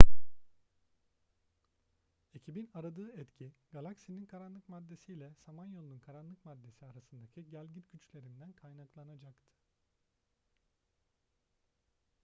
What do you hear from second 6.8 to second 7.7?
arasındaki